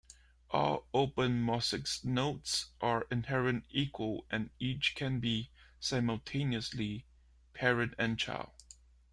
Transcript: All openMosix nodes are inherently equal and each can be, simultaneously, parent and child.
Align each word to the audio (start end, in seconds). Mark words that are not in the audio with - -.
All 0.49 0.87
openMosix 0.95 2.03
nodes 2.03 2.71
are 2.81 3.05
inherently 3.11 3.67
equal 3.69 4.25
and 4.31 4.49
each 4.57 4.95
can 4.95 5.19
be, 5.19 5.51
simultaneously, 5.79 7.05
parent 7.53 7.93
and 7.99 8.17
child. 8.17 8.49